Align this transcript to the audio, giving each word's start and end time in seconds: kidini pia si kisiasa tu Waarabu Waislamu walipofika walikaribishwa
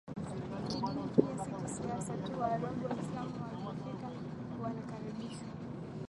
kidini 0.67 1.03
pia 1.15 1.37
si 1.45 1.51
kisiasa 1.53 2.13
tu 2.17 2.39
Waarabu 2.39 2.85
Waislamu 2.85 3.39
walipofika 3.39 4.07
walikaribishwa 4.63 5.47